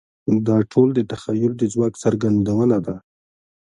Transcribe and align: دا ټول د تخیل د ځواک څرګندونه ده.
دا 0.47 0.57
ټول 0.71 0.87
د 0.95 0.99
تخیل 1.11 1.53
د 1.57 1.63
ځواک 1.73 1.93
څرګندونه 2.03 2.77
ده. 2.85 2.95